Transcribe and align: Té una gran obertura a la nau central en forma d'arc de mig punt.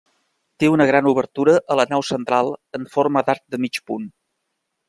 Té 0.61 0.69
una 0.75 0.87
gran 0.91 1.09
obertura 1.11 1.53
a 1.75 1.77
la 1.81 1.87
nau 1.93 2.05
central 2.09 2.51
en 2.81 2.91
forma 2.97 3.27
d'arc 3.29 3.47
de 3.57 3.65
mig 3.67 3.83
punt. 3.91 4.13